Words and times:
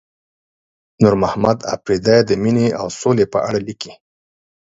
نورمحمد 1.01 1.57
اپريدي 1.75 2.17
د 2.29 2.31
مينې 2.43 2.67
او 2.79 2.87
سولې 2.99 3.25
په 3.33 3.39
اړه 3.47 3.59
ليکلي. 3.67 3.95